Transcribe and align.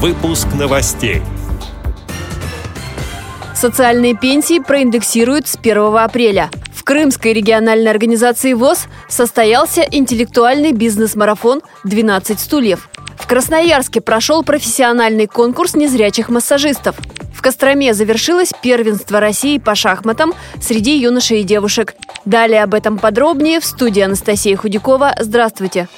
Выпуск 0.00 0.46
новостей. 0.56 1.22
Социальные 3.52 4.14
пенсии 4.14 4.60
проиндексируют 4.60 5.48
с 5.48 5.56
1 5.56 5.96
апреля. 5.96 6.50
В 6.72 6.84
Крымской 6.84 7.32
региональной 7.32 7.90
организации 7.90 8.52
ВОЗ 8.52 8.86
состоялся 9.08 9.80
интеллектуальный 9.82 10.70
бизнес-марафон 10.70 11.62
«12 11.84 12.38
стульев». 12.38 12.88
В 13.18 13.26
Красноярске 13.26 14.00
прошел 14.00 14.44
профессиональный 14.44 15.26
конкурс 15.26 15.74
незрячих 15.74 16.28
массажистов. 16.28 16.94
В 17.34 17.42
Костроме 17.42 17.92
завершилось 17.92 18.52
первенство 18.62 19.18
России 19.18 19.58
по 19.58 19.74
шахматам 19.74 20.32
среди 20.60 20.96
юношей 20.96 21.40
и 21.40 21.42
девушек. 21.42 21.96
Далее 22.24 22.62
об 22.62 22.74
этом 22.74 22.98
подробнее 22.98 23.58
в 23.58 23.64
студии 23.64 24.02
Анастасия 24.02 24.56
Худякова. 24.56 25.16
Здравствуйте! 25.18 25.88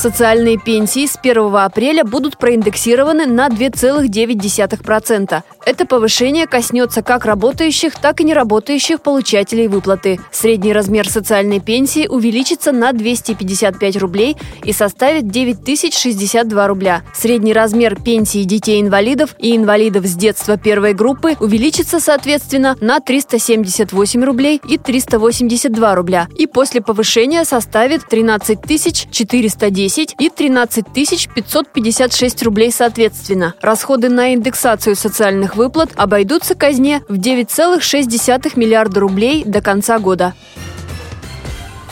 Социальные 0.00 0.56
пенсии 0.56 1.04
с 1.04 1.18
1 1.22 1.54
апреля 1.56 2.04
будут 2.04 2.38
проиндексированы 2.38 3.26
на 3.26 3.48
2,9%. 3.48 5.42
Это 5.66 5.84
повышение 5.84 6.46
коснется 6.46 7.02
как 7.02 7.26
работающих, 7.26 7.94
так 7.96 8.22
и 8.22 8.24
неработающих 8.24 9.02
получателей 9.02 9.68
выплаты. 9.68 10.18
Средний 10.32 10.72
размер 10.72 11.06
социальной 11.06 11.60
пенсии 11.60 12.06
увеличится 12.06 12.72
на 12.72 12.94
255 12.94 13.98
рублей 13.98 14.38
и 14.64 14.72
составит 14.72 15.28
9062 15.28 16.66
рубля. 16.66 17.02
Средний 17.12 17.52
размер 17.52 18.00
пенсии 18.00 18.44
детей-инвалидов 18.44 19.34
и 19.38 19.54
инвалидов 19.54 20.06
с 20.06 20.14
детства 20.14 20.56
первой 20.56 20.94
группы 20.94 21.36
увеличится, 21.40 22.00
соответственно, 22.00 22.74
на 22.80 23.00
378 23.00 24.24
рублей 24.24 24.62
и 24.66 24.78
382 24.78 25.94
рубля. 25.94 26.26
И 26.38 26.46
после 26.46 26.80
повышения 26.80 27.44
составит 27.44 28.08
13 28.08 28.60
410 29.10 29.89
10 29.90 30.14
и 30.20 30.30
13 30.30 30.86
556 31.34 32.42
рублей 32.44 32.70
соответственно. 32.70 33.54
Расходы 33.60 34.08
на 34.08 34.34
индексацию 34.34 34.94
социальных 34.94 35.56
выплат 35.56 35.90
обойдутся 35.96 36.54
казне 36.54 37.02
в 37.08 37.14
9,6 37.14 38.52
миллиарда 38.54 39.00
рублей 39.00 39.42
до 39.44 39.60
конца 39.60 39.98
года. 39.98 40.34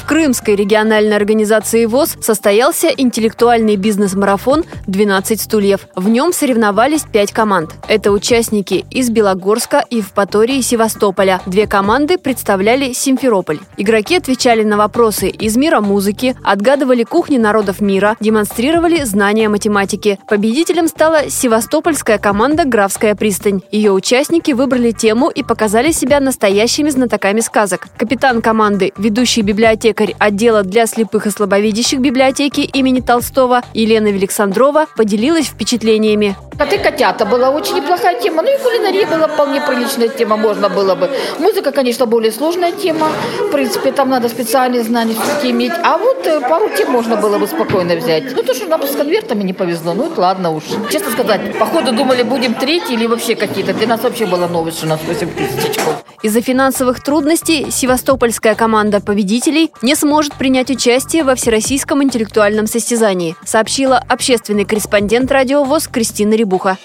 Крымской 0.09 0.57
региональной 0.57 1.17
организации 1.17 1.85
ВОЗ 1.85 2.17
состоялся 2.23 2.89
интеллектуальный 2.89 3.77
бизнес-марафон 3.77 4.65
«12 4.87 5.37
стульев». 5.37 5.87
В 5.97 6.09
нем 6.09 6.33
соревновались 6.33 7.03
пять 7.03 7.31
команд. 7.31 7.75
Это 7.89 8.11
участники 8.11 8.87
из 8.91 9.11
Белогорска, 9.11 9.85
Евпатории 9.91 10.57
и 10.57 10.63
Севастополя. 10.63 11.43
Две 11.45 11.67
команды 11.67 12.17
представляли 12.17 12.95
Симферополь. 12.95 13.59
Игроки 13.77 14.17
отвечали 14.17 14.63
на 14.63 14.79
вопросы 14.79 15.29
из 15.29 15.59
мира 15.59 15.83
музыки, 15.83 16.35
отгадывали 16.43 17.05
кухни 17.05 17.37
народов 17.37 17.83
мира, 17.83 18.17
демонстрировали 18.19 19.05
знания 19.05 19.51
математики. 19.51 20.19
Победителем 20.27 20.89
стала 20.89 21.29
севастопольская 21.29 22.17
команда 22.17 22.65
«Графская 22.65 23.15
пристань». 23.15 23.61
Ее 23.71 23.93
участники 23.93 24.53
выбрали 24.53 24.93
тему 24.93 25.29
и 25.29 25.43
показали 25.43 25.91
себя 25.91 26.19
настоящими 26.19 26.89
знатоками 26.89 27.41
сказок. 27.41 27.89
Капитан 27.99 28.41
команды, 28.41 28.95
ведущий 28.97 29.43
библиотек 29.43 29.98
библиотекарь 29.99 30.15
отдела 30.19 30.63
для 30.63 30.87
слепых 30.87 31.27
и 31.27 31.31
слабовидящих 31.31 32.01
библиотеки 32.01 32.61
имени 32.61 33.01
Толстого 33.01 33.63
Елена 33.75 34.09
Александрова 34.09 34.87
поделилась 34.97 35.47
впечатлениями. 35.47 36.37
Коты 36.59 36.79
котята 36.79 37.25
была 37.25 37.51
очень 37.51 37.77
неплохая 37.77 38.21
тема. 38.21 38.43
Ну 38.43 38.53
и 38.53 38.59
кулинария 38.59 39.07
была 39.07 39.29
вполне 39.29 39.61
приличная 39.61 40.09
тема, 40.09 40.37
можно 40.37 40.69
было 40.69 40.95
бы. 40.97 41.09
Музыка, 41.39 41.71
конечно, 41.71 42.07
более 42.07 42.33
сложная 42.33 42.73
тема. 42.73 43.09
В 43.41 43.51
принципе, 43.53 43.93
там 43.93 44.11
надо 44.11 44.29
специальные 44.29 44.83
знания 44.83 45.15
все-таки 45.15 45.51
иметь. 45.51 45.73
А 45.85 45.99
вот 45.99 46.27
э, 46.27 46.41
пару 46.41 46.69
тем 46.77 46.91
можно 46.91 47.17
было 47.17 47.39
бы 47.39 47.47
спокойно 47.47 47.95
взять. 47.95 48.35
Ну 48.35 48.43
то, 48.43 48.55
что 48.55 48.67
нам 48.67 48.83
с 48.83 48.97
конвертами 48.97 49.45
не 49.45 49.53
повезло, 49.53 49.95
ну 49.95 50.07
это 50.07 50.21
ладно 50.21 50.51
уж. 50.51 50.65
Честно 50.91 51.13
сказать, 51.13 51.59
походу 51.59 51.93
думали, 51.93 52.25
будем 52.25 52.55
третий 52.55 52.95
или 52.95 53.07
вообще 53.07 53.37
какие-то. 53.37 53.73
Для 53.73 53.87
нас 53.87 54.03
вообще 54.03 54.27
была 54.27 54.49
новость, 54.49 54.79
что 54.79 54.87
у 54.87 54.89
нас 54.91 55.01
8 55.07 55.31
тысяч. 55.31 55.79
Из-за 56.23 56.41
финансовых 56.41 57.01
трудностей 57.01 57.71
севастопольская 57.71 58.57
команда 58.57 59.01
победителей 59.01 59.71
не 59.89 59.95
сможет 59.95 60.35
принять 60.35 60.69
участие 60.71 61.25
во 61.25 61.35
всероссийском 61.35 62.03
интеллектуальном 62.03 62.67
состязании, 62.67 63.37
сообщила 63.43 63.97
общественный 63.97 64.67
корреспондент 64.67 65.33
радио 65.33 65.65
ВОЗ 65.65 65.89
Кристина 65.89 66.35
Рябуха. 66.35 66.77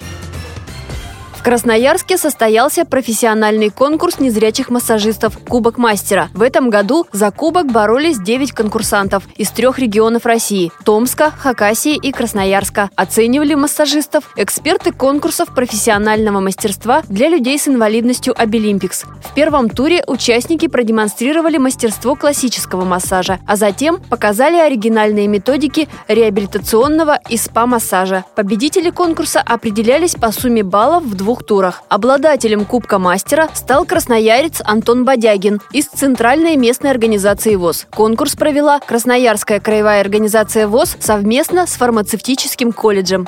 Красноярске 1.43 2.17
состоялся 2.17 2.85
профессиональный 2.85 3.69
конкурс 3.69 4.21
незрячих 4.21 4.69
массажистов 4.69 5.37
«Кубок 5.37 5.77
мастера». 5.77 6.29
В 6.33 6.41
этом 6.41 6.69
году 6.69 7.05
за 7.11 7.31
кубок 7.31 7.69
боролись 7.69 8.17
9 8.17 8.53
конкурсантов 8.53 9.23
из 9.35 9.49
трех 9.49 9.77
регионов 9.77 10.25
России– 10.25 10.71
Томска, 10.85 11.31
Хакасии 11.31 11.97
и 11.97 12.13
Красноярска. 12.13 12.91
Оценивали 12.95 13.55
массажистов 13.55 14.31
эксперты 14.37 14.93
конкурсов 14.93 15.53
профессионального 15.53 16.39
мастерства 16.39 17.01
для 17.09 17.27
людей 17.27 17.59
с 17.59 17.67
инвалидностью 17.67 18.33
«Обилимпикс». 18.41 19.03
В 19.03 19.33
первом 19.33 19.69
туре 19.69 20.01
участники 20.07 20.69
продемонстрировали 20.69 21.57
мастерство 21.57 22.15
классического 22.15 22.85
массажа, 22.85 23.39
а 23.45 23.57
затем 23.57 24.01
показали 24.01 24.55
оригинальные 24.55 25.27
методики 25.27 25.89
реабилитационного 26.07 27.19
и 27.27 27.35
СПА-массажа. 27.35 28.23
Победители 28.33 28.91
конкурса 28.91 29.41
определялись 29.41 30.15
по 30.15 30.31
сумме 30.31 30.63
баллов 30.63 31.03
в 31.03 31.15
двух 31.15 31.32
двух 31.33 31.43
турах. 31.43 31.81
Обладателем 31.89 32.63
Кубка 32.63 32.99
мастера 32.99 33.49
стал 33.55 33.85
красноярец 33.85 34.61
Антон 34.63 35.03
Бодягин 35.03 35.61
из 35.71 35.87
Центральной 35.87 36.55
местной 36.57 36.91
организации 36.91 37.55
ВОЗ. 37.55 37.87
Конкурс 37.89 38.35
провела 38.35 38.79
Красноярская 38.79 39.59
краевая 39.59 40.01
организация 40.01 40.67
ВОЗ 40.67 40.95
совместно 40.99 41.65
с 41.65 41.71
фармацевтическим 41.71 42.71
колледжем. 42.71 43.27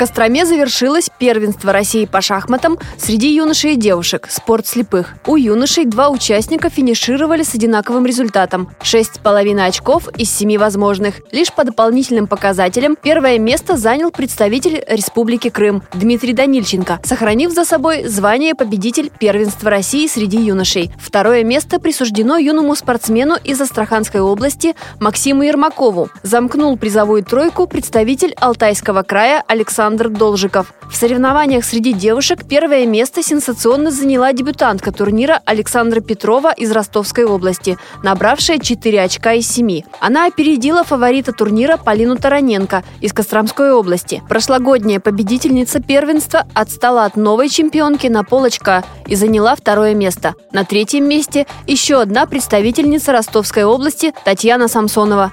Костроме 0.00 0.46
завершилось 0.46 1.10
первенство 1.18 1.74
России 1.74 2.06
по 2.06 2.22
шахматам 2.22 2.78
среди 2.96 3.34
юношей 3.34 3.74
и 3.74 3.76
девушек 3.76 4.28
«Спорт 4.30 4.66
слепых». 4.66 5.12
У 5.26 5.36
юношей 5.36 5.84
два 5.84 6.08
участника 6.08 6.70
финишировали 6.70 7.42
с 7.42 7.54
одинаковым 7.54 8.06
результатом– 8.06 8.70
6,5 8.80 9.62
очков 9.62 10.08
из 10.16 10.30
7 10.30 10.56
возможных. 10.56 11.16
Лишь 11.32 11.52
по 11.52 11.64
дополнительным 11.64 12.28
показателям 12.28 12.96
первое 12.96 13.38
место 13.38 13.76
занял 13.76 14.10
представитель 14.10 14.82
Республики 14.88 15.50
Крым 15.50 15.82
Дмитрий 15.92 16.32
Данильченко, 16.32 17.00
сохранив 17.04 17.52
за 17.52 17.66
собой 17.66 18.08
звание 18.08 18.54
победитель 18.54 19.10
первенства 19.20 19.68
России 19.68 20.06
среди 20.06 20.38
юношей. 20.38 20.92
Второе 20.98 21.44
место 21.44 21.78
присуждено 21.78 22.38
юному 22.38 22.74
спортсмену 22.74 23.36
из 23.44 23.60
Астраханской 23.60 24.22
области 24.22 24.74
Максиму 24.98 25.42
Ермакову. 25.42 26.08
Замкнул 26.22 26.78
призовую 26.78 27.22
тройку 27.22 27.66
представитель 27.66 28.32
Алтайского 28.40 29.02
края 29.02 29.44
Александр 29.46 29.89
Александр 29.90 30.08
Должиков. 30.08 30.72
В 30.88 30.94
соревнованиях 30.94 31.64
среди 31.64 31.92
девушек 31.92 32.44
первое 32.48 32.86
место 32.86 33.24
сенсационно 33.24 33.90
заняла 33.90 34.32
дебютантка 34.32 34.92
турнира 34.92 35.40
Александра 35.44 36.00
Петрова 36.00 36.52
из 36.52 36.70
Ростовской 36.70 37.24
области, 37.24 37.76
набравшая 38.04 38.58
4 38.58 39.02
очка 39.02 39.32
из 39.32 39.48
7. 39.48 39.82
Она 40.00 40.26
опередила 40.26 40.84
фаворита 40.84 41.32
турнира 41.32 41.76
Полину 41.76 42.14
Тараненко 42.14 42.84
из 43.00 43.12
Костромской 43.12 43.72
области. 43.72 44.22
Прошлогодняя 44.28 45.00
победительница 45.00 45.80
первенства 45.80 46.46
отстала 46.54 47.04
от 47.04 47.16
новой 47.16 47.48
чемпионки 47.48 48.06
на 48.06 48.22
полочка 48.22 48.84
и 49.06 49.16
заняла 49.16 49.56
второе 49.56 49.94
место. 49.94 50.34
На 50.52 50.64
третьем 50.64 51.08
месте 51.08 51.48
еще 51.66 52.00
одна 52.00 52.26
представительница 52.26 53.10
Ростовской 53.10 53.64
области 53.64 54.14
Татьяна 54.24 54.68
Самсонова. 54.68 55.32